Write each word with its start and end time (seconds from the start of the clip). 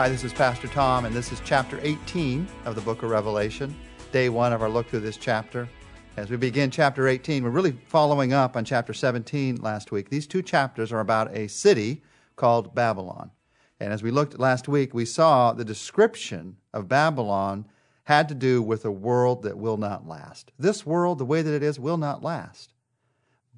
Hi, 0.00 0.08
this 0.08 0.24
is 0.24 0.32
Pastor 0.32 0.66
Tom, 0.66 1.04
and 1.04 1.14
this 1.14 1.30
is 1.30 1.42
chapter 1.44 1.78
18 1.82 2.48
of 2.64 2.74
the 2.74 2.80
book 2.80 3.02
of 3.02 3.10
Revelation, 3.10 3.76
day 4.12 4.30
one 4.30 4.54
of 4.54 4.62
our 4.62 4.68
look 4.70 4.88
through 4.88 5.00
this 5.00 5.18
chapter. 5.18 5.68
As 6.16 6.30
we 6.30 6.38
begin 6.38 6.70
chapter 6.70 7.06
18, 7.06 7.44
we're 7.44 7.50
really 7.50 7.76
following 7.84 8.32
up 8.32 8.56
on 8.56 8.64
chapter 8.64 8.94
17 8.94 9.56
last 9.56 9.92
week. 9.92 10.08
These 10.08 10.26
two 10.26 10.40
chapters 10.40 10.90
are 10.90 11.00
about 11.00 11.36
a 11.36 11.48
city 11.48 12.02
called 12.36 12.74
Babylon. 12.74 13.30
And 13.78 13.92
as 13.92 14.02
we 14.02 14.10
looked 14.10 14.38
last 14.38 14.68
week, 14.68 14.94
we 14.94 15.04
saw 15.04 15.52
the 15.52 15.66
description 15.66 16.56
of 16.72 16.88
Babylon 16.88 17.66
had 18.04 18.26
to 18.30 18.34
do 18.34 18.62
with 18.62 18.86
a 18.86 18.90
world 18.90 19.42
that 19.42 19.58
will 19.58 19.76
not 19.76 20.08
last. 20.08 20.50
This 20.58 20.86
world, 20.86 21.18
the 21.18 21.26
way 21.26 21.42
that 21.42 21.54
it 21.54 21.62
is, 21.62 21.78
will 21.78 21.98
not 21.98 22.24
last. 22.24 22.72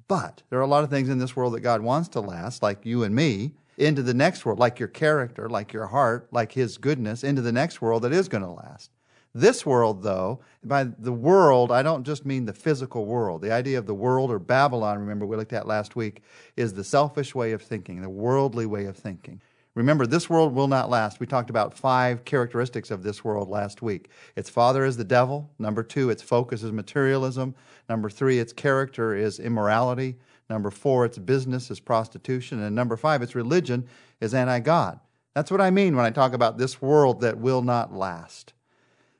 But 0.07 0.43
there 0.49 0.59
are 0.59 0.63
a 0.63 0.67
lot 0.67 0.83
of 0.83 0.89
things 0.89 1.09
in 1.09 1.17
this 1.17 1.35
world 1.35 1.53
that 1.53 1.61
God 1.61 1.81
wants 1.81 2.09
to 2.09 2.19
last, 2.19 2.61
like 2.61 2.85
you 2.85 3.03
and 3.03 3.15
me, 3.15 3.53
into 3.77 4.03
the 4.03 4.13
next 4.13 4.45
world, 4.45 4.59
like 4.59 4.79
your 4.79 4.87
character, 4.87 5.49
like 5.49 5.73
your 5.73 5.87
heart, 5.87 6.27
like 6.31 6.51
His 6.51 6.77
goodness, 6.77 7.23
into 7.23 7.41
the 7.41 7.51
next 7.51 7.81
world 7.81 8.03
that 8.03 8.13
is 8.13 8.27
going 8.27 8.43
to 8.43 8.49
last. 8.49 8.91
This 9.35 9.65
world, 9.65 10.03
though, 10.03 10.41
by 10.63 10.83
the 10.83 11.11
world, 11.11 11.71
I 11.71 11.81
don't 11.81 12.03
just 12.03 12.23
mean 12.23 12.45
the 12.45 12.53
physical 12.53 13.05
world. 13.05 13.41
The 13.41 13.51
idea 13.51 13.79
of 13.79 13.87
the 13.87 13.95
world 13.95 14.29
or 14.29 14.37
Babylon, 14.37 14.99
remember 14.99 15.25
we 15.25 15.35
looked 15.35 15.53
at 15.53 15.65
last 15.65 15.95
week, 15.95 16.21
is 16.55 16.73
the 16.73 16.83
selfish 16.83 17.33
way 17.33 17.51
of 17.51 17.61
thinking, 17.63 18.01
the 18.01 18.09
worldly 18.09 18.67
way 18.67 18.85
of 18.85 18.95
thinking. 18.95 19.41
Remember, 19.75 20.05
this 20.05 20.29
world 20.29 20.53
will 20.53 20.67
not 20.67 20.91
last. 20.91 21.19
We 21.19 21.25
talked 21.25 21.49
about 21.49 21.75
five 21.75 22.25
characteristics 22.25 22.91
of 22.91 23.01
this 23.01 23.23
world 23.23 23.49
last 23.49 23.81
week. 23.81 24.09
Its 24.35 24.49
father 24.49 24.85
is 24.85 24.97
the 24.97 25.03
devil. 25.03 25.49
Number 25.57 25.81
two, 25.81 26.11
its 26.11 26.21
focus 26.21 26.61
is 26.61 26.71
materialism. 26.71 27.55
Number 27.89 28.09
three, 28.09 28.37
its 28.37 28.53
character 28.53 29.15
is 29.15 29.39
immorality. 29.39 30.17
Number 30.47 30.69
four, 30.69 31.05
its 31.05 31.17
business 31.17 31.71
is 31.71 31.79
prostitution. 31.79 32.61
And 32.61 32.75
number 32.75 32.95
five, 32.95 33.23
its 33.23 33.33
religion 33.33 33.87
is 34.21 34.35
anti 34.35 34.59
God. 34.59 34.99
That's 35.33 35.49
what 35.49 35.61
I 35.61 35.71
mean 35.71 35.95
when 35.95 36.05
I 36.05 36.11
talk 36.11 36.33
about 36.33 36.59
this 36.59 36.79
world 36.79 37.21
that 37.21 37.39
will 37.39 37.63
not 37.63 37.91
last. 37.91 38.53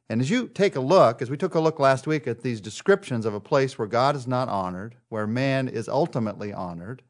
And 0.08 0.22
as 0.22 0.30
you 0.30 0.48
take 0.48 0.76
a 0.76 0.82
look, 0.82 1.24
as 1.24 1.32
we 1.32 1.38
took 1.38 1.56
a 1.56 1.60
look 1.60 1.80
last 1.80 2.06
week 2.06 2.28
at 2.28 2.44
these 2.44 2.62
descriptions 2.62 3.26
of 3.26 3.34
a 3.34 3.40
place 3.40 3.80
where 3.80 3.88
God 3.88 4.16
is 4.16 4.28
not 4.28 4.50
honored, 4.50 4.96
where 5.10 5.26
man 5.26 5.68
is 5.68 5.90
ultimately 5.90 6.54
honored, 6.54 7.02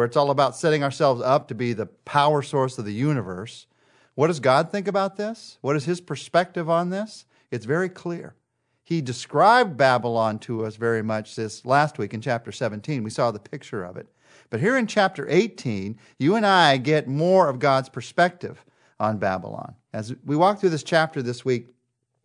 where 0.00 0.06
it's 0.06 0.16
all 0.16 0.30
about 0.30 0.56
setting 0.56 0.82
ourselves 0.82 1.20
up 1.20 1.46
to 1.46 1.54
be 1.54 1.74
the 1.74 1.84
power 1.84 2.40
source 2.40 2.78
of 2.78 2.86
the 2.86 2.92
universe. 2.94 3.66
What 4.14 4.28
does 4.28 4.40
God 4.40 4.72
think 4.72 4.88
about 4.88 5.16
this? 5.16 5.58
What 5.60 5.76
is 5.76 5.84
his 5.84 6.00
perspective 6.00 6.70
on 6.70 6.88
this? 6.88 7.26
It's 7.50 7.66
very 7.66 7.90
clear. 7.90 8.34
He 8.82 9.02
described 9.02 9.76
Babylon 9.76 10.38
to 10.38 10.64
us 10.64 10.76
very 10.76 11.02
much 11.02 11.36
this 11.36 11.66
last 11.66 11.98
week 11.98 12.14
in 12.14 12.22
chapter 12.22 12.50
17. 12.50 13.04
We 13.04 13.10
saw 13.10 13.30
the 13.30 13.38
picture 13.38 13.84
of 13.84 13.98
it. 13.98 14.08
But 14.48 14.60
here 14.60 14.78
in 14.78 14.86
chapter 14.86 15.28
18, 15.28 15.98
you 16.18 16.34
and 16.34 16.46
I 16.46 16.78
get 16.78 17.06
more 17.06 17.50
of 17.50 17.58
God's 17.58 17.90
perspective 17.90 18.64
on 18.98 19.18
Babylon. 19.18 19.74
As 19.92 20.14
we 20.24 20.34
walk 20.34 20.60
through 20.60 20.70
this 20.70 20.82
chapter 20.82 21.20
this 21.20 21.44
week, 21.44 21.66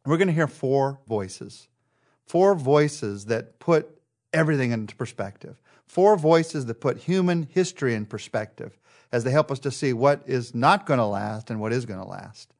we're 0.05 0.15
going 0.15 0.29
to 0.29 0.33
hear 0.33 0.47
four 0.47 1.01
voices. 1.09 1.67
Four 2.25 2.55
voices 2.55 3.25
that 3.25 3.59
put 3.59 3.99
everything 4.31 4.71
into 4.71 4.95
perspective. 4.95 5.59
Four 5.87 6.17
voices 6.17 6.65
that 6.65 6.81
put 6.81 6.97
human 6.97 7.47
history 7.51 7.93
in 7.93 8.05
perspective 8.05 8.77
as 9.11 9.23
they 9.23 9.31
help 9.31 9.51
us 9.51 9.59
to 9.59 9.71
see 9.71 9.93
what 9.93 10.23
is 10.25 10.53
not 10.53 10.85
going 10.85 10.99
to 10.99 11.05
last 11.05 11.49
and 11.49 11.61
what 11.61 11.71
is 11.71 11.85
going 11.85 11.99
to 11.99 12.07
last. 12.07 12.53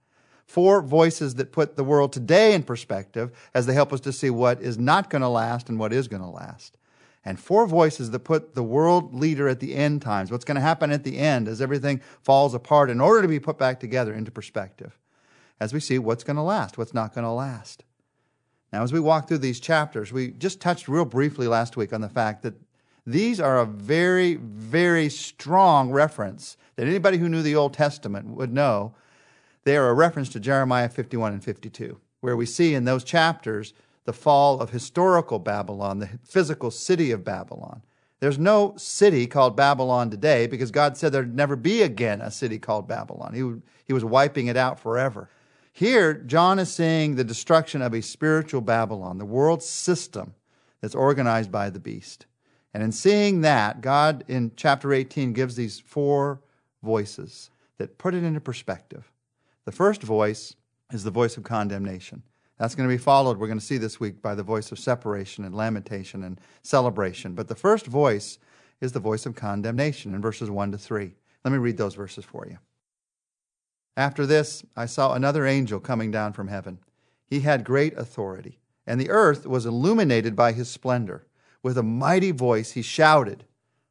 Four 0.45 0.81
voices 0.81 1.35
that 1.35 1.51
put 1.51 1.75
the 1.75 1.83
world 1.83 2.13
today 2.13 2.53
in 2.53 2.63
perspective 2.63 3.31
as 3.53 3.65
they 3.65 3.73
help 3.73 3.91
us 3.91 3.99
to 4.01 4.13
see 4.13 4.29
what 4.29 4.61
is 4.61 4.77
not 4.77 5.09
going 5.09 5.23
to 5.23 5.27
last 5.27 5.69
and 5.69 5.79
what 5.79 5.91
is 5.91 6.07
going 6.07 6.21
to 6.21 6.29
last. 6.29 6.77
And 7.25 7.39
four 7.39 7.65
voices 7.65 8.11
that 8.11 8.19
put 8.19 8.53
the 8.53 8.63
world 8.63 9.15
leader 9.15 9.49
at 9.49 9.59
the 9.59 9.73
end 9.73 10.03
times, 10.03 10.31
what's 10.31 10.45
going 10.45 10.55
to 10.55 10.61
happen 10.61 10.91
at 10.91 11.03
the 11.03 11.17
end 11.17 11.47
as 11.47 11.59
everything 11.59 11.99
falls 12.21 12.53
apart 12.53 12.91
in 12.91 13.01
order 13.01 13.23
to 13.23 13.27
be 13.27 13.39
put 13.39 13.57
back 13.57 13.79
together 13.79 14.13
into 14.13 14.29
perspective. 14.29 14.99
As 15.59 15.73
we 15.73 15.79
see 15.79 15.97
what's 15.97 16.23
going 16.23 16.35
to 16.35 16.43
last, 16.43 16.77
what's 16.77 16.93
not 16.93 17.15
going 17.15 17.25
to 17.25 17.31
last. 17.31 17.83
Now, 18.71 18.83
as 18.83 18.93
we 18.93 18.99
walk 18.99 19.27
through 19.27 19.39
these 19.39 19.59
chapters, 19.59 20.13
we 20.13 20.31
just 20.31 20.61
touched 20.61 20.87
real 20.87 21.05
briefly 21.05 21.47
last 21.47 21.77
week 21.77 21.93
on 21.93 22.01
the 22.01 22.09
fact 22.09 22.43
that 22.43 22.53
these 23.05 23.39
are 23.39 23.59
a 23.59 23.65
very, 23.65 24.35
very 24.35 25.09
strong 25.09 25.91
reference 25.91 26.57
that 26.75 26.87
anybody 26.87 27.17
who 27.17 27.29
knew 27.29 27.41
the 27.41 27.55
Old 27.55 27.73
Testament 27.73 28.27
would 28.27 28.51
know. 28.51 28.93
They 29.63 29.77
are 29.77 29.89
a 29.89 29.93
reference 29.93 30.29
to 30.29 30.39
Jeremiah 30.39 30.89
51 30.89 31.33
and 31.33 31.43
52, 31.43 31.99
where 32.21 32.35
we 32.35 32.45
see 32.45 32.73
in 32.73 32.85
those 32.85 33.03
chapters 33.03 33.73
the 34.05 34.13
fall 34.13 34.59
of 34.59 34.69
historical 34.69 35.39
Babylon, 35.39 35.99
the 35.99 36.09
physical 36.23 36.71
city 36.71 37.11
of 37.11 37.23
Babylon. 37.23 37.81
There's 38.19 38.39
no 38.39 38.73
city 38.77 39.27
called 39.27 39.55
Babylon 39.55 40.09
today 40.09 40.47
because 40.47 40.71
God 40.71 40.97
said 40.97 41.11
there'd 41.11 41.35
never 41.35 41.55
be 41.55 41.81
again 41.81 42.21
a 42.21 42.31
city 42.31 42.59
called 42.59 42.87
Babylon. 42.87 43.33
He, 43.33 43.61
he 43.85 43.93
was 43.93 44.05
wiping 44.05 44.47
it 44.47 44.57
out 44.57 44.79
forever. 44.79 45.29
Here, 45.73 46.13
John 46.13 46.57
is 46.57 46.73
seeing 46.73 47.15
the 47.15 47.23
destruction 47.23 47.81
of 47.81 47.93
a 47.93 48.01
spiritual 48.01 48.61
Babylon, 48.61 49.17
the 49.17 49.25
world 49.25 49.61
system 49.61 50.33
that's 50.79 50.95
organized 50.95 51.51
by 51.51 51.69
the 51.69 51.79
beast. 51.79 52.25
And 52.75 52.83
in 52.83 52.91
seeing 52.91 53.39
that, 53.39 53.79
God 53.79 54.25
in 54.27 54.51
chapter 54.57 54.91
18 54.91 55.31
gives 55.31 55.55
these 55.55 55.79
four 55.79 56.41
voices 56.83 57.49
that 57.77 57.97
put 57.97 58.13
it 58.13 58.21
into 58.21 58.41
perspective. 58.41 59.09
The 59.63 59.71
first 59.71 60.03
voice 60.03 60.57
is 60.91 61.05
the 61.05 61.09
voice 61.09 61.37
of 61.37 61.43
condemnation. 61.43 62.21
That's 62.57 62.75
going 62.75 62.89
to 62.89 62.93
be 62.93 63.01
followed, 63.01 63.37
we're 63.37 63.47
going 63.47 63.61
to 63.61 63.65
see 63.65 63.77
this 63.77 64.01
week, 64.01 64.21
by 64.21 64.35
the 64.35 64.43
voice 64.43 64.73
of 64.73 64.79
separation 64.79 65.45
and 65.45 65.55
lamentation 65.55 66.21
and 66.21 66.37
celebration. 66.63 67.33
But 67.33 67.47
the 67.47 67.55
first 67.55 67.85
voice 67.85 68.39
is 68.81 68.91
the 68.91 68.99
voice 68.99 69.25
of 69.25 69.35
condemnation 69.35 70.13
in 70.13 70.21
verses 70.21 70.49
1 70.49 70.73
to 70.73 70.77
3. 70.77 71.13
Let 71.45 71.51
me 71.53 71.57
read 71.57 71.77
those 71.77 71.95
verses 71.95 72.25
for 72.25 72.45
you. 72.45 72.57
After 73.95 74.25
this, 74.25 74.65
I 74.75 74.87
saw 74.87 75.13
another 75.13 75.45
angel 75.45 75.79
coming 75.79 76.11
down 76.11 76.33
from 76.33 76.49
heaven. 76.49 76.79
He 77.25 77.39
had 77.39 77.63
great 77.63 77.97
authority, 77.97 78.59
and 78.85 78.99
the 78.99 79.11
earth 79.11 79.47
was 79.47 79.65
illuminated 79.65 80.35
by 80.35 80.51
his 80.51 80.69
splendor. 80.69 81.25
With 81.65 81.79
a 81.79 81.81
mighty 81.81 82.29
voice, 82.29 82.73
he 82.73 82.83
shouted, 82.83 83.43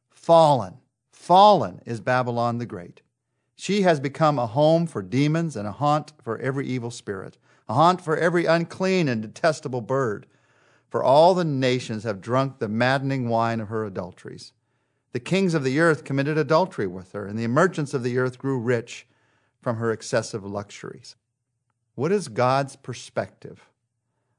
Fallen, 0.09 0.75
fallen 1.11 1.81
is 1.85 1.99
Babylon 1.99 2.57
the 2.57 2.65
Great. 2.65 3.01
She 3.57 3.81
has 3.81 3.99
become 3.99 4.39
a 4.39 4.47
home 4.47 4.87
for 4.87 5.01
demons 5.01 5.57
and 5.57 5.67
a 5.67 5.73
haunt 5.73 6.13
for 6.23 6.37
every 6.37 6.65
evil 6.67 6.89
spirit, 6.89 7.37
a 7.67 7.73
haunt 7.73 7.99
for 7.99 8.15
every 8.15 8.45
unclean 8.45 9.09
and 9.09 9.21
detestable 9.21 9.81
bird. 9.81 10.25
For 10.87 11.03
all 11.03 11.33
the 11.33 11.43
nations 11.43 12.05
have 12.05 12.21
drunk 12.21 12.59
the 12.59 12.69
maddening 12.69 13.27
wine 13.27 13.59
of 13.59 13.67
her 13.67 13.83
adulteries. 13.83 14.53
The 15.11 15.19
kings 15.19 15.53
of 15.53 15.65
the 15.65 15.81
earth 15.81 16.05
committed 16.05 16.37
adultery 16.37 16.87
with 16.87 17.11
her, 17.11 17.27
and 17.27 17.37
the 17.37 17.45
merchants 17.47 17.93
of 17.93 18.03
the 18.03 18.17
earth 18.17 18.39
grew 18.39 18.57
rich 18.57 19.05
from 19.61 19.75
her 19.75 19.91
excessive 19.91 20.45
luxuries. 20.45 21.17
What 21.95 22.13
is 22.13 22.29
God's 22.29 22.77
perspective 22.77 23.67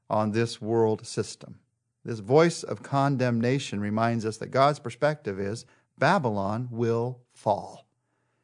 on 0.09 0.31
this 0.31 0.59
world 0.59 1.05
system? 1.05 1.59
This 2.07 2.19
voice 2.19 2.63
of 2.63 2.83
condemnation 2.83 3.81
reminds 3.81 4.25
us 4.25 4.37
that 4.37 4.47
God's 4.47 4.79
perspective 4.79 5.41
is 5.41 5.65
Babylon 5.99 6.69
will 6.71 7.19
fall. 7.33 7.85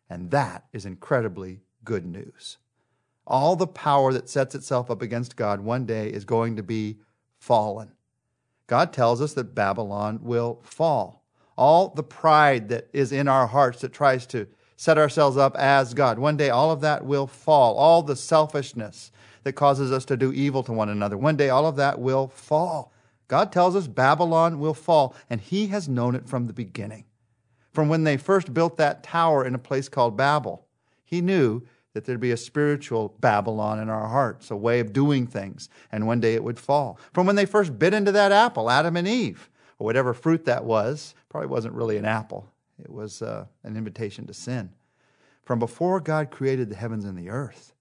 And 0.09 0.31
that 0.31 0.65
is 0.73 0.85
incredibly 0.85 1.61
good 1.85 2.05
news. 2.05 2.57
All 3.25 3.55
the 3.55 3.65
power 3.65 4.11
that 4.11 4.27
sets 4.27 4.53
itself 4.53 4.91
up 4.91 5.01
against 5.01 5.37
God 5.37 5.61
one 5.61 5.85
day 5.85 6.09
is 6.09 6.25
going 6.25 6.57
to 6.57 6.61
be 6.61 6.97
fallen. 7.39 7.93
God 8.67 8.91
tells 8.91 9.21
us 9.21 9.31
that 9.35 9.55
Babylon 9.55 10.19
will 10.21 10.59
fall. 10.63 11.23
All 11.57 11.87
the 11.87 12.03
pride 12.03 12.67
that 12.67 12.89
is 12.91 13.13
in 13.13 13.29
our 13.29 13.47
hearts 13.47 13.79
that 13.79 13.93
tries 13.93 14.25
to 14.27 14.45
set 14.75 14.97
ourselves 14.97 15.37
up 15.37 15.55
as 15.55 15.93
God, 15.93 16.19
one 16.19 16.35
day 16.35 16.49
all 16.49 16.71
of 16.71 16.81
that 16.81 17.05
will 17.05 17.27
fall. 17.27 17.77
All 17.77 18.03
the 18.03 18.17
selfishness 18.17 19.13
that 19.43 19.53
causes 19.53 19.89
us 19.89 20.03
to 20.03 20.17
do 20.17 20.33
evil 20.33 20.63
to 20.63 20.73
one 20.73 20.89
another, 20.89 21.17
one 21.17 21.37
day 21.37 21.47
all 21.47 21.65
of 21.65 21.77
that 21.77 21.97
will 21.97 22.27
fall. 22.27 22.92
God 23.27 23.51
tells 23.51 23.75
us 23.75 23.87
Babylon 23.87 24.59
will 24.59 24.73
fall, 24.73 25.15
and 25.29 25.41
He 25.41 25.67
has 25.67 25.89
known 25.89 26.15
it 26.15 26.27
from 26.27 26.45
the 26.45 26.53
beginning. 26.53 27.05
From 27.71 27.89
when 27.89 28.03
they 28.03 28.17
first 28.17 28.53
built 28.53 28.77
that 28.77 29.03
tower 29.03 29.45
in 29.45 29.55
a 29.55 29.59
place 29.59 29.89
called 29.89 30.17
Babel, 30.17 30.67
He 31.03 31.21
knew 31.21 31.63
that 31.93 32.05
there'd 32.05 32.19
be 32.19 32.31
a 32.31 32.37
spiritual 32.37 33.15
Babylon 33.19 33.79
in 33.79 33.89
our 33.89 34.07
hearts, 34.07 34.51
a 34.51 34.55
way 34.55 34.79
of 34.79 34.93
doing 34.93 35.27
things, 35.27 35.69
and 35.91 36.07
one 36.07 36.19
day 36.19 36.33
it 36.33 36.43
would 36.43 36.59
fall. 36.59 36.99
From 37.13 37.27
when 37.27 37.35
they 37.35 37.45
first 37.45 37.77
bit 37.77 37.93
into 37.93 38.11
that 38.11 38.31
apple, 38.31 38.69
Adam 38.69 38.97
and 38.97 39.07
Eve, 39.07 39.49
or 39.77 39.85
whatever 39.85 40.13
fruit 40.13 40.45
that 40.45 40.65
was, 40.65 41.13
probably 41.29 41.47
wasn't 41.47 41.73
really 41.73 41.97
an 41.97 42.05
apple, 42.05 42.51
it 42.83 42.89
was 42.89 43.21
uh, 43.21 43.45
an 43.63 43.77
invitation 43.77 44.25
to 44.27 44.33
sin. 44.33 44.71
From 45.43 45.59
before 45.59 45.99
God 45.99 46.31
created 46.31 46.69
the 46.69 46.75
heavens 46.75 47.05
and 47.05 47.17
the 47.17 47.29
earth, 47.29 47.73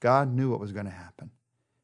God 0.00 0.32
knew 0.32 0.50
what 0.50 0.60
was 0.60 0.72
going 0.72 0.86
to 0.86 0.92
happen. 0.92 1.30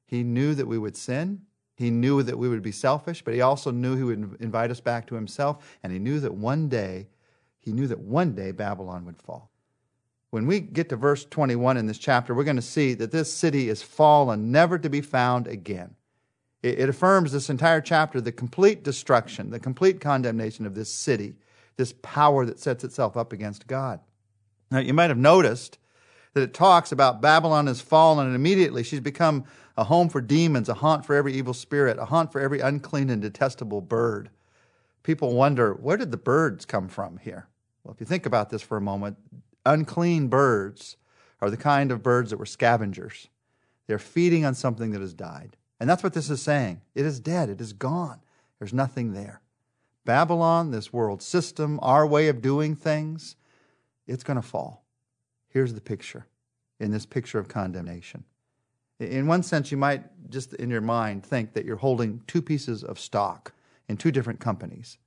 He 0.06 0.22
knew 0.22 0.54
that 0.54 0.68
we 0.68 0.78
would 0.78 0.96
sin, 0.96 1.42
he 1.74 1.90
knew 1.90 2.22
that 2.22 2.38
we 2.38 2.48
would 2.48 2.62
be 2.62 2.72
selfish, 2.72 3.22
but 3.22 3.34
he 3.34 3.40
also 3.40 3.70
knew 3.70 3.96
he 3.96 4.04
would 4.04 4.36
invite 4.40 4.70
us 4.70 4.80
back 4.80 5.06
to 5.06 5.14
himself, 5.14 5.78
and 5.82 5.92
he 5.92 5.98
knew 5.98 6.20
that 6.20 6.34
one 6.34 6.68
day, 6.68 7.08
he 7.58 7.72
knew 7.72 7.86
that 7.86 8.00
one 8.00 8.34
day 8.34 8.50
Babylon 8.50 9.04
would 9.06 9.18
fall. 9.18 9.50
When 10.30 10.46
we 10.46 10.60
get 10.60 10.88
to 10.88 10.96
verse 10.96 11.24
21 11.24 11.76
in 11.76 11.86
this 11.86 11.98
chapter, 11.98 12.34
we're 12.34 12.44
going 12.44 12.56
to 12.56 12.62
see 12.62 12.94
that 12.94 13.12
this 13.12 13.32
city 13.32 13.68
is 13.68 13.82
fallen, 13.82 14.50
never 14.50 14.78
to 14.78 14.88
be 14.88 15.00
found 15.00 15.46
again. 15.46 15.94
It, 16.62 16.88
affirms 16.88 17.32
this 17.32 17.50
entire 17.50 17.80
chapter 17.80 18.20
the 18.20 18.30
complete 18.30 18.84
destruction, 18.84 19.50
the 19.50 19.58
complete 19.58 20.00
condemnation 20.00 20.64
of 20.64 20.74
this 20.74 20.92
city, 20.92 21.34
this 21.76 21.92
power 22.02 22.46
that 22.46 22.60
sets 22.60 22.84
itself 22.84 23.16
up 23.16 23.32
against 23.32 23.66
God. 23.66 23.98
Now, 24.70 24.78
you 24.78 24.94
might 24.94 25.10
have 25.10 25.18
noticed 25.18 25.78
that 26.34 26.42
it 26.42 26.54
talks 26.54 26.92
about 26.92 27.20
Babylon 27.20 27.66
has 27.66 27.80
fallen 27.80 28.26
and 28.26 28.36
immediately 28.36 28.82
she's 28.82 29.00
become 29.00 29.44
a 29.76 29.84
home 29.84 30.08
for 30.08 30.20
demons, 30.20 30.68
a 30.68 30.74
haunt 30.74 31.06
for 31.06 31.14
every 31.14 31.32
evil 31.34 31.54
spirit, 31.54 31.98
a 31.98 32.06
haunt 32.06 32.32
for 32.32 32.40
every 32.40 32.60
unclean 32.60 33.10
and 33.10 33.22
detestable 33.22 33.80
bird. 33.80 34.30
People 35.02 35.34
wonder, 35.34 35.74
where 35.74 35.96
did 35.96 36.10
the 36.10 36.16
birds 36.16 36.64
come 36.64 36.88
from 36.88 37.18
here? 37.18 37.48
Well, 37.82 37.92
if 37.94 38.00
you 38.00 38.06
think 38.06 38.26
about 38.26 38.50
this 38.50 38.62
for 38.62 38.76
a 38.76 38.82
moment, 38.82 39.16
unclean 39.66 40.28
birds 40.28 40.96
are 41.40 41.50
the 41.50 41.56
kind 41.56 41.90
of 41.90 42.02
birds 42.02 42.30
that 42.30 42.36
were 42.36 42.46
scavengers. 42.46 43.28
They're 43.86 43.98
feeding 43.98 44.44
on 44.44 44.54
something 44.54 44.92
that 44.92 45.00
has 45.00 45.14
died. 45.14 45.56
And 45.80 45.90
that's 45.90 46.04
what 46.04 46.14
this 46.14 46.30
is 46.30 46.40
saying. 46.40 46.82
It 46.94 47.04
is 47.04 47.18
dead, 47.18 47.48
it 47.48 47.60
is 47.60 47.72
gone. 47.72 48.20
There's 48.58 48.72
nothing 48.72 49.12
there. 49.12 49.40
Babylon, 50.04 50.70
this 50.70 50.92
world 50.92 51.22
system, 51.22 51.78
our 51.82 52.06
way 52.06 52.28
of 52.28 52.42
doing 52.42 52.76
things, 52.76 53.36
it's 54.06 54.24
going 54.24 54.40
to 54.40 54.46
fall. 54.46 54.84
Here's 55.48 55.74
the 55.74 55.80
picture 55.80 56.26
in 56.78 56.90
this 56.90 57.06
picture 57.06 57.38
of 57.38 57.48
condemnation. 57.48 58.24
In 59.02 59.26
one 59.26 59.42
sense, 59.42 59.70
you 59.70 59.76
might 59.76 60.04
just 60.30 60.54
in 60.54 60.70
your 60.70 60.80
mind 60.80 61.24
think 61.24 61.52
that 61.52 61.64
you're 61.64 61.76
holding 61.76 62.22
two 62.26 62.42
pieces 62.42 62.82
of 62.84 62.98
stock 62.98 63.52
in 63.88 63.96
two 63.96 64.10
different 64.10 64.40
companies. 64.40 64.98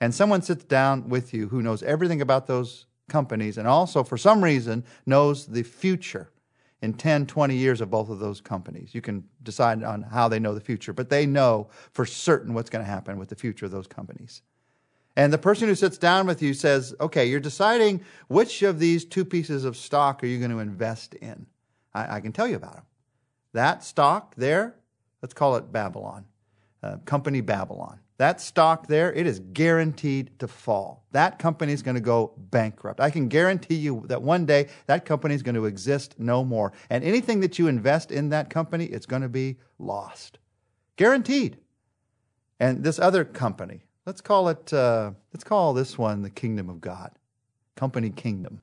And 0.00 0.14
someone 0.14 0.42
sits 0.42 0.64
down 0.64 1.08
with 1.08 1.34
you 1.34 1.48
who 1.48 1.62
knows 1.62 1.82
everything 1.82 2.20
about 2.20 2.46
those 2.46 2.86
companies 3.08 3.58
and 3.58 3.66
also, 3.66 4.04
for 4.04 4.16
some 4.16 4.42
reason, 4.42 4.84
knows 5.04 5.46
the 5.46 5.62
future 5.62 6.30
in 6.82 6.94
10, 6.94 7.26
20 7.26 7.54
years 7.54 7.80
of 7.80 7.90
both 7.90 8.08
of 8.08 8.18
those 8.18 8.40
companies. 8.40 8.94
You 8.94 9.02
can 9.02 9.24
decide 9.42 9.82
on 9.84 10.02
how 10.02 10.28
they 10.28 10.38
know 10.38 10.54
the 10.54 10.60
future, 10.60 10.92
but 10.92 11.10
they 11.10 11.26
know 11.26 11.68
for 11.92 12.06
certain 12.06 12.54
what's 12.54 12.70
going 12.70 12.84
to 12.84 12.90
happen 12.90 13.18
with 13.18 13.28
the 13.28 13.36
future 13.36 13.66
of 13.66 13.72
those 13.72 13.86
companies. 13.86 14.42
And 15.16 15.32
the 15.32 15.38
person 15.38 15.68
who 15.68 15.74
sits 15.74 15.98
down 15.98 16.26
with 16.26 16.40
you 16.40 16.54
says, 16.54 16.94
okay, 17.00 17.26
you're 17.26 17.40
deciding 17.40 18.02
which 18.28 18.62
of 18.62 18.78
these 18.78 19.04
two 19.04 19.24
pieces 19.24 19.64
of 19.64 19.76
stock 19.76 20.22
are 20.22 20.26
you 20.26 20.38
going 20.38 20.52
to 20.52 20.60
invest 20.60 21.14
in. 21.14 21.46
I, 21.92 22.16
I 22.16 22.20
can 22.20 22.32
tell 22.32 22.48
you 22.48 22.56
about 22.56 22.74
them. 22.74 22.84
That 23.52 23.82
stock 23.84 24.34
there, 24.36 24.76
let's 25.22 25.34
call 25.34 25.56
it 25.56 25.72
Babylon, 25.72 26.24
uh, 26.82 26.98
company 27.04 27.40
Babylon. 27.40 28.00
That 28.20 28.38
stock 28.38 28.86
there, 28.86 29.10
it 29.14 29.26
is 29.26 29.40
guaranteed 29.54 30.38
to 30.40 30.46
fall. 30.46 31.06
That 31.12 31.38
company 31.38 31.72
is 31.72 31.82
going 31.82 31.94
to 31.94 32.02
go 32.02 32.34
bankrupt. 32.36 33.00
I 33.00 33.08
can 33.08 33.28
guarantee 33.28 33.76
you 33.76 34.04
that 34.08 34.20
one 34.20 34.44
day 34.44 34.68
that 34.88 35.06
company 35.06 35.34
is 35.34 35.42
going 35.42 35.54
to 35.54 35.64
exist 35.64 36.16
no 36.18 36.44
more. 36.44 36.74
And 36.90 37.02
anything 37.02 37.40
that 37.40 37.58
you 37.58 37.66
invest 37.66 38.12
in 38.12 38.28
that 38.28 38.50
company, 38.50 38.84
it's 38.84 39.06
going 39.06 39.22
to 39.22 39.28
be 39.30 39.56
lost. 39.78 40.38
Guaranteed. 40.96 41.56
And 42.60 42.84
this 42.84 42.98
other 42.98 43.24
company, 43.24 43.86
let's 44.04 44.20
call 44.20 44.50
it, 44.50 44.70
uh, 44.70 45.12
let's 45.32 45.44
call 45.44 45.72
this 45.72 45.96
one 45.96 46.20
the 46.20 46.28
kingdom 46.28 46.68
of 46.68 46.82
God. 46.82 47.12
Company 47.74 48.10
kingdom. 48.10 48.60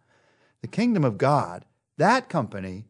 The 0.62 0.68
kingdom 0.68 1.04
of 1.04 1.18
God, 1.18 1.66
that 1.98 2.30
company, 2.30 2.86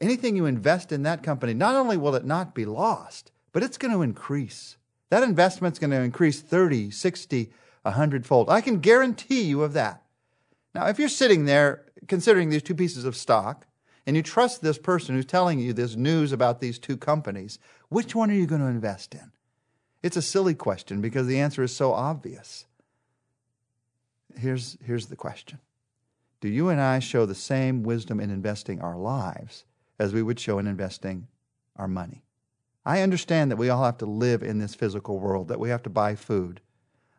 anything 0.00 0.36
you 0.36 0.46
invest 0.46 0.92
in 0.92 1.02
that 1.04 1.22
company, 1.22 1.54
not 1.54 1.74
only 1.74 1.96
will 1.96 2.14
it 2.14 2.24
not 2.24 2.54
be 2.54 2.64
lost, 2.64 3.30
but 3.52 3.62
it's 3.62 3.78
going 3.78 3.92
to 3.92 4.02
increase 4.02 4.76
that 5.14 5.22
investment's 5.22 5.78
going 5.78 5.92
to 5.92 6.00
increase 6.00 6.40
30, 6.40 6.90
60, 6.90 7.52
100 7.82 8.26
fold. 8.26 8.50
I 8.50 8.60
can 8.60 8.80
guarantee 8.80 9.42
you 9.42 9.62
of 9.62 9.72
that. 9.74 10.02
Now, 10.74 10.86
if 10.86 10.98
you're 10.98 11.08
sitting 11.08 11.44
there 11.44 11.84
considering 12.08 12.50
these 12.50 12.64
two 12.64 12.74
pieces 12.74 13.04
of 13.04 13.14
stock 13.14 13.66
and 14.06 14.16
you 14.16 14.22
trust 14.22 14.60
this 14.60 14.76
person 14.76 15.14
who's 15.14 15.24
telling 15.24 15.60
you 15.60 15.72
this 15.72 15.94
news 15.94 16.32
about 16.32 16.60
these 16.60 16.80
two 16.80 16.96
companies, 16.96 17.60
which 17.90 18.16
one 18.16 18.28
are 18.28 18.34
you 18.34 18.46
going 18.46 18.60
to 18.60 18.66
invest 18.66 19.14
in? 19.14 19.30
It's 20.02 20.16
a 20.16 20.22
silly 20.22 20.54
question 20.54 21.00
because 21.00 21.28
the 21.28 21.38
answer 21.38 21.62
is 21.62 21.74
so 21.74 21.92
obvious. 21.92 22.66
Here's, 24.36 24.76
here's 24.84 25.06
the 25.06 25.16
question 25.16 25.60
Do 26.40 26.48
you 26.48 26.70
and 26.70 26.80
I 26.80 26.98
show 26.98 27.24
the 27.24 27.36
same 27.36 27.84
wisdom 27.84 28.18
in 28.18 28.30
investing 28.30 28.80
our 28.80 28.96
lives 28.96 29.64
as 29.98 30.12
we 30.12 30.22
would 30.22 30.40
show 30.40 30.58
in 30.58 30.66
investing 30.66 31.28
our 31.76 31.88
money? 31.88 32.24
I 32.84 33.00
understand 33.00 33.50
that 33.50 33.56
we 33.56 33.70
all 33.70 33.84
have 33.84 33.98
to 33.98 34.06
live 34.06 34.42
in 34.42 34.58
this 34.58 34.74
physical 34.74 35.18
world, 35.18 35.48
that 35.48 35.60
we 35.60 35.70
have 35.70 35.82
to 35.84 35.90
buy 35.90 36.14
food. 36.14 36.60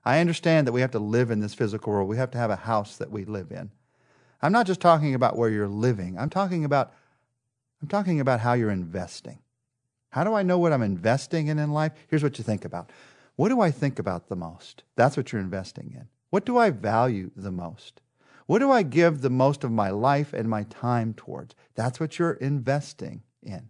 I 0.03 0.19
understand 0.19 0.67
that 0.67 0.71
we 0.71 0.81
have 0.81 0.91
to 0.91 0.99
live 0.99 1.31
in 1.31 1.39
this 1.39 1.55
physical 1.55 1.91
world. 1.91 2.07
We 2.07 2.17
have 2.17 2.31
to 2.31 2.37
have 2.37 2.51
a 2.51 2.55
house 2.55 2.97
that 2.97 3.09
we 3.09 3.25
live 3.25 3.51
in. 3.51 3.71
I'm 4.41 4.51
not 4.51 4.67
just 4.67 4.79
talking 4.79 5.15
about 5.15 5.37
where 5.37 5.49
you're 5.49 5.67
living. 5.67 6.19
I'm 6.19 6.29
talking 6.29 6.65
about 6.65 6.93
I'm 7.81 7.87
talking 7.87 8.19
about 8.19 8.39
how 8.39 8.53
you're 8.53 8.71
investing. 8.71 9.39
How 10.09 10.23
do 10.23 10.33
I 10.33 10.43
know 10.43 10.57
what 10.57 10.71
I'm 10.71 10.81
investing 10.81 11.47
in 11.47 11.59
in 11.59 11.71
life? 11.71 11.91
Here's 12.07 12.23
what 12.23 12.37
you 12.37 12.43
think 12.43 12.63
about. 12.63 12.89
What 13.35 13.49
do 13.49 13.59
I 13.59 13.69
think 13.69 13.99
about 13.99 14.29
the 14.29 14.35
most? 14.35 14.83
That's 14.95 15.17
what 15.17 15.31
you're 15.31 15.41
investing 15.41 15.91
in. 15.93 16.07
What 16.29 16.45
do 16.45 16.57
I 16.57 16.69
value 16.69 17.31
the 17.35 17.51
most? 17.51 18.01
What 18.47 18.59
do 18.59 18.71
I 18.71 18.83
give 18.83 19.21
the 19.21 19.29
most 19.29 19.63
of 19.63 19.71
my 19.71 19.89
life 19.89 20.33
and 20.33 20.47
my 20.47 20.63
time 20.63 21.13
towards? 21.13 21.55
That's 21.73 21.99
what 21.99 22.19
you're 22.19 22.33
investing 22.33 23.23
in. 23.41 23.69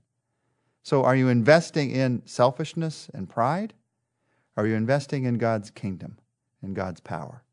So, 0.84 1.04
are 1.04 1.16
you 1.16 1.30
investing 1.30 1.92
in 1.92 2.22
selfishness 2.26 3.10
and 3.14 3.30
pride? 3.30 3.74
Are 4.58 4.68
you 4.68 4.76
investing 4.76 5.24
in 5.24 5.38
God's 5.38 5.70
kingdom 5.70 6.18
and 6.62 6.76
God's 6.76 7.00
power? 7.00 7.44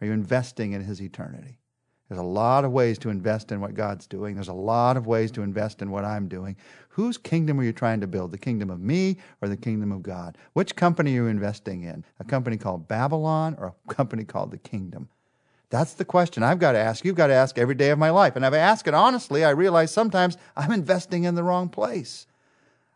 Are 0.00 0.06
you 0.06 0.12
investing 0.12 0.72
in 0.72 0.84
His 0.84 1.02
eternity? 1.02 1.58
There's 2.08 2.20
a 2.20 2.24
lot 2.24 2.64
of 2.64 2.72
ways 2.72 2.98
to 2.98 3.10
invest 3.10 3.52
in 3.52 3.60
what 3.60 3.74
God's 3.74 4.06
doing. 4.06 4.34
There's 4.34 4.48
a 4.48 4.52
lot 4.52 4.96
of 4.96 5.06
ways 5.06 5.30
to 5.32 5.42
invest 5.42 5.80
in 5.80 5.90
what 5.90 6.04
I'm 6.04 6.26
doing. 6.26 6.56
Whose 6.88 7.16
kingdom 7.16 7.60
are 7.60 7.64
you 7.64 7.72
trying 7.72 8.00
to 8.00 8.08
build? 8.08 8.32
The 8.32 8.38
kingdom 8.38 8.68
of 8.68 8.80
me 8.80 9.18
or 9.40 9.48
the 9.48 9.56
kingdom 9.56 9.92
of 9.92 10.02
God? 10.02 10.36
Which 10.52 10.74
company 10.74 11.12
are 11.12 11.22
you 11.22 11.26
investing 11.28 11.84
in? 11.84 12.04
A 12.18 12.24
company 12.24 12.56
called 12.56 12.88
Babylon 12.88 13.54
or 13.58 13.74
a 13.88 13.94
company 13.94 14.24
called 14.24 14.50
the 14.50 14.58
kingdom? 14.58 15.08
That's 15.70 15.94
the 15.94 16.04
question 16.04 16.42
I've 16.42 16.58
got 16.58 16.72
to 16.72 16.78
ask. 16.78 17.04
You've 17.04 17.14
got 17.14 17.28
to 17.28 17.34
ask 17.34 17.56
every 17.56 17.76
day 17.76 17.90
of 17.90 17.98
my 17.98 18.10
life. 18.10 18.34
And 18.34 18.44
if 18.44 18.52
I 18.52 18.58
ask 18.58 18.86
it 18.88 18.94
honestly, 18.94 19.44
I 19.44 19.50
realize 19.50 19.92
sometimes 19.92 20.36
I'm 20.56 20.72
investing 20.72 21.24
in 21.24 21.36
the 21.36 21.44
wrong 21.44 21.68
place. 21.68 22.26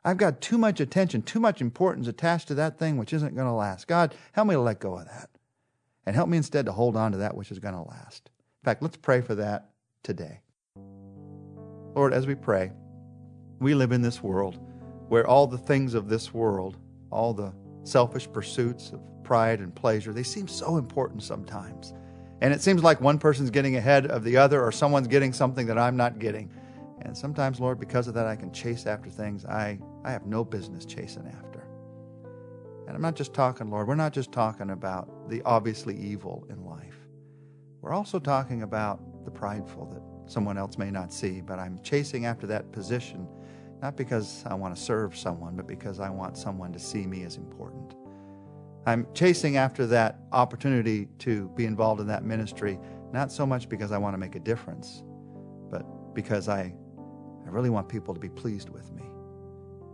I've 0.05 0.17
got 0.19 0.41
too 0.41 0.59
much 0.59 0.81
attention, 0.81 1.23
too 1.23 1.41
much 1.41 1.61
importance 1.61 2.09
attached 2.09 2.49
to 2.49 2.55
that 2.57 2.79
thing 2.79 2.99
which 2.99 3.13
isn't 3.13 3.35
going 3.35 3.47
to 3.47 3.55
last. 3.55 3.87
God, 3.87 4.15
help 4.33 4.49
me 4.49 4.55
to 4.55 4.61
let 4.61 4.81
go 4.81 4.99
of 4.99 5.07
that. 5.07 5.31
And 6.05 6.15
help 6.15 6.29
me 6.29 6.37
instead 6.37 6.67
to 6.67 6.73
hold 6.73 6.97
on 6.97 7.13
to 7.13 7.19
that 7.19 7.37
which 7.37 7.51
is 7.51 7.61
going 7.61 7.75
to 7.75 7.81
last. 7.81 8.29
In 8.63 8.65
fact, 8.65 8.83
let's 8.83 8.97
pray 8.97 9.21
for 9.21 9.37
that 9.37 9.71
today. 10.03 10.41
Lord, 11.95 12.13
as 12.13 12.27
we 12.27 12.35
pray, 12.35 12.73
we 13.61 13.75
live 13.75 13.93
in 13.93 14.03
this 14.03 14.23
world 14.23 14.59
where 15.09 15.27
all 15.27 15.47
the 15.47 15.57
things 15.57 15.95
of 15.95 16.09
this 16.09 16.35
world, 16.35 16.77
all 17.11 17.33
the 17.33 17.55
selfish 17.85 18.31
pursuits 18.31 18.91
of 18.91 19.01
pride 19.23 19.61
and 19.61 19.75
pleasure, 19.75 20.13
they 20.13 20.23
seem 20.23 20.49
so 20.49 20.77
important 20.77 21.23
sometimes. 21.23 21.95
And 22.41 22.53
it 22.53 22.61
seems 22.61 22.83
like 22.83 23.01
one 23.01 23.19
person's 23.19 23.51
getting 23.51 23.77
ahead 23.77 24.07
of 24.07 24.25
the 24.25 24.37
other 24.37 24.63
or 24.63 24.73
someone's 24.73 25.09
getting 25.09 25.33
something 25.33 25.67
that 25.67 25.79
I'm 25.79 25.97
not 25.97 26.19
getting. 26.19 26.51
And 27.03 27.17
sometimes, 27.17 27.61
Lord, 27.61 27.79
because 27.79 28.09
of 28.09 28.15
that, 28.15 28.27
I 28.27 28.37
can 28.37 28.53
chase 28.53 28.87
after 28.87 29.11
things 29.11 29.45
I, 29.45 29.79
I 30.05 30.11
have 30.11 30.27
no 30.27 30.45
business 30.45 30.85
chasing 30.85 31.27
after. 31.27 31.67
And 32.87 32.95
I'm 32.95 33.03
not 33.03 33.15
just 33.15 33.33
talking, 33.33 33.71
Lord, 33.71 33.89
we're 33.89 33.95
not 33.95 34.13
just 34.13 34.33
talking 34.33 34.71
about 34.71 35.29
the 35.29 35.43
obviously 35.43 35.97
evil 35.97 36.47
in 36.51 36.65
life. 36.65 36.97
We're 37.81 37.93
also 37.93 38.19
talking 38.19 38.63
about 38.63 39.25
the 39.25 39.31
prideful 39.31 39.87
that 39.87 40.31
someone 40.31 40.59
else 40.59 40.79
may 40.79 40.91
not 40.91 41.13
see, 41.13 41.41
but 41.41 41.59
I'm 41.59 41.81
chasing 41.83 42.27
after 42.27 42.47
that 42.47 42.73
position, 42.73 43.27
not 43.83 43.97
because 43.97 44.45
I 44.47 44.55
want 44.55 44.75
to 44.75 44.81
serve 44.81 45.17
someone, 45.17 45.57
but 45.57 45.67
because 45.67 46.01
I 46.01 46.11
want 46.11 46.37
someone 46.37 46.73
to 46.73 46.79
see 46.79 47.07
me 47.07 47.25
as 47.25 47.37
important. 47.37 47.95
I'm 48.87 49.07
chasing 49.15 49.57
after 49.57 49.87
that 49.87 50.21
opportunity 50.33 51.09
to 51.21 51.49
be 51.57 51.65
involved 51.65 52.01
in 52.01 52.07
that 52.09 52.25
ministry, 52.25 52.79
not 53.13 53.33
so 53.33 53.47
much 53.47 53.69
because 53.69 53.93
I 53.93 53.99
want 53.99 54.15
to 54.15 54.19
make 54.19 54.35
a 54.35 54.41
difference, 54.41 55.03
but 55.71 56.15
because 56.15 56.49
I 56.49 56.75
I 57.47 57.51
really 57.51 57.71
want 57.71 57.89
people 57.89 58.15
to 58.15 58.21
be 58.21 58.31
pleased 58.31 58.71
with 58.71 58.91
me. 58.93 59.03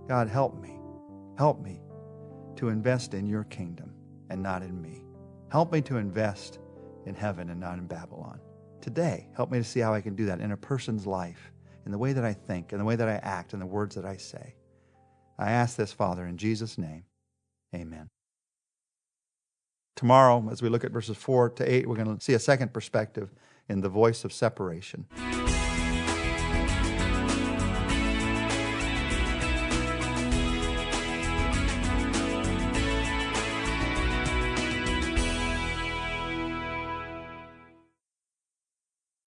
God, 0.09 0.29
help 0.29 0.61
me. 0.61 0.79
Help 1.37 1.61
me 1.61 1.81
to 2.57 2.69
invest 2.69 3.15
in 3.15 3.27
your 3.27 3.45
kingdom 3.45 3.93
and 4.29 4.43
not 4.43 4.63
in 4.63 4.81
me. 4.81 5.03
Help 5.51 5.73
me 5.73 5.81
to 5.83 5.97
invest 5.97 6.59
in 7.07 7.15
heaven 7.15 7.51
and 7.51 7.59
not 7.59 7.79
in 7.79 7.87
Babylon. 7.87 8.41
Today, 8.81 9.29
help 9.35 9.51
me 9.51 9.59
to 9.59 9.65
see 9.65 9.81
how 9.81 9.93
I 9.93 10.01
can 10.01 10.15
do 10.15 10.27
that 10.27 10.41
in 10.41 10.53
a 10.53 10.57
person's 10.57 11.07
life, 11.07 11.53
in 11.87 11.93
the 11.93 11.99
way 11.99 12.13
that 12.13 12.25
I 12.25 12.33
think, 12.33 12.73
in 12.73 12.79
the 12.79 12.85
way 12.85 12.97
that 12.97 13.09
I 13.09 13.15
act, 13.15 13.53
in 13.53 13.61
the 13.61 13.67
words 13.67 13.95
that 13.97 14.05
I 14.05 14.17
say. 14.17 14.55
I 15.39 15.51
ask 15.51 15.77
this, 15.77 15.93
Father, 15.93 16.27
in 16.27 16.37
Jesus' 16.37 16.79
name. 16.79 17.05
Amen. 17.75 18.09
Tomorrow, 20.00 20.49
as 20.50 20.62
we 20.62 20.71
look 20.71 20.83
at 20.83 20.92
verses 20.92 21.14
4 21.19 21.50
to 21.50 21.71
8, 21.71 21.87
we're 21.87 21.95
going 21.95 22.16
to 22.16 22.25
see 22.25 22.33
a 22.33 22.38
second 22.38 22.73
perspective 22.73 23.28
in 23.69 23.83
the 23.83 23.88
voice 23.90 24.25
of 24.25 24.33
separation. 24.33 25.04